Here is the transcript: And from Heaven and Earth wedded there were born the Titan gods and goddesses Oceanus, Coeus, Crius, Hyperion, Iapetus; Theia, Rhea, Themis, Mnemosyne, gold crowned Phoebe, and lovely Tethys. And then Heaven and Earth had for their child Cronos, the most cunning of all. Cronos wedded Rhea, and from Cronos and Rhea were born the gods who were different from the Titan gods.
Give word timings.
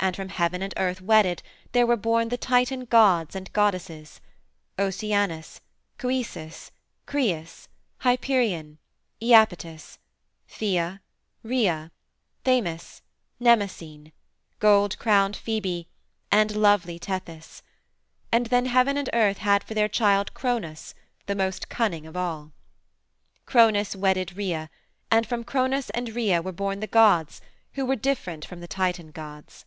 And 0.00 0.14
from 0.14 0.28
Heaven 0.28 0.60
and 0.60 0.74
Earth 0.76 1.00
wedded 1.00 1.42
there 1.72 1.86
were 1.86 1.96
born 1.96 2.28
the 2.28 2.36
Titan 2.36 2.84
gods 2.84 3.34
and 3.34 3.50
goddesses 3.54 4.20
Oceanus, 4.78 5.62
Coeus, 5.96 6.70
Crius, 7.06 7.68
Hyperion, 8.00 8.76
Iapetus; 9.22 9.96
Theia, 10.46 11.00
Rhea, 11.42 11.90
Themis, 12.44 13.00
Mnemosyne, 13.40 14.12
gold 14.58 14.98
crowned 14.98 15.36
Phoebe, 15.36 15.88
and 16.30 16.54
lovely 16.54 16.98
Tethys. 16.98 17.62
And 18.30 18.44
then 18.48 18.66
Heaven 18.66 18.98
and 18.98 19.08
Earth 19.14 19.38
had 19.38 19.64
for 19.64 19.72
their 19.72 19.88
child 19.88 20.34
Cronos, 20.34 20.94
the 21.24 21.34
most 21.34 21.70
cunning 21.70 22.04
of 22.06 22.14
all. 22.14 22.52
Cronos 23.46 23.96
wedded 23.96 24.36
Rhea, 24.36 24.68
and 25.10 25.26
from 25.26 25.44
Cronos 25.44 25.88
and 25.88 26.10
Rhea 26.14 26.42
were 26.42 26.52
born 26.52 26.80
the 26.80 26.86
gods 26.86 27.40
who 27.72 27.86
were 27.86 27.96
different 27.96 28.44
from 28.44 28.60
the 28.60 28.68
Titan 28.68 29.10
gods. 29.10 29.64